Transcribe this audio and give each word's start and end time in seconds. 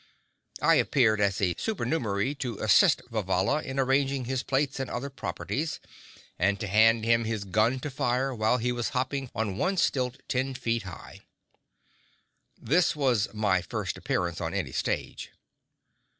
I 0.63 0.73
appeared 0.77 1.21
as 1.21 1.39
a 1.39 1.53
supernumerary 1.59 2.33
to 2.33 2.57
assist 2.57 3.03
Vivalla 3.11 3.61
in 3.61 3.77
arranging 3.79 4.25
his 4.25 4.41
plates 4.41 4.79
and 4.79 4.89
other 4.89 5.11
"properties"; 5.11 5.79
and 6.39 6.59
to 6.59 6.65
hand 6.65 7.05
him 7.05 7.25
his 7.25 7.43
gun 7.43 7.79
to 7.81 7.91
fire 7.91 8.33
while 8.33 8.57
he 8.57 8.71
was 8.71 8.89
hopping 8.97 9.29
on 9.35 9.57
one 9.59 9.77
stilt 9.77 10.17
ten 10.27 10.55
feet 10.55 10.81
high. 10.89 11.19
This 12.59 12.95
was 12.95 13.31
"my 13.31 13.61
first 13.61 13.95
appearance 13.95 14.41
on 14.41 14.55
any 14.55 14.71
stage." 14.71 15.29